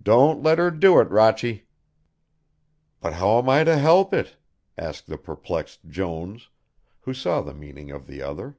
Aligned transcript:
Don't 0.00 0.40
let 0.40 0.58
her 0.58 0.70
do 0.70 1.00
it, 1.00 1.10
Rochy." 1.10 1.64
"But 3.00 3.14
how 3.14 3.40
am 3.40 3.48
I 3.48 3.64
to 3.64 3.76
help 3.76 4.14
it?" 4.14 4.36
asked 4.78 5.08
the 5.08 5.18
perplexed 5.18 5.88
Jones, 5.88 6.48
who 7.00 7.12
saw 7.12 7.40
the 7.40 7.54
meaning 7.54 7.90
of 7.90 8.06
the 8.06 8.22
other. 8.22 8.56